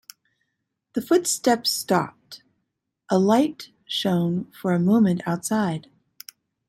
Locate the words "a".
3.11-3.19, 4.73-4.79